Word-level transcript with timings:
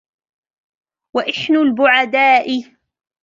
وَإِحَنُ 1.15 1.55
الْبُعَدَاءِ 1.61 2.45